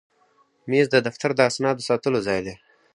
مېز 0.69 0.87
د 0.91 0.95
دفتر 1.07 1.29
د 1.35 1.39
اسنادو 1.49 1.85
ساتلو 1.89 2.19
ځای 2.27 2.39
دی. 2.45 2.55